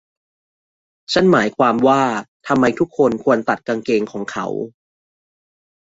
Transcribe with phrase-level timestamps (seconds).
[1.13, 2.01] ฉันหมายความว่า
[2.47, 4.47] ทำไมทุกคนควรตัดกางเกงของเขา?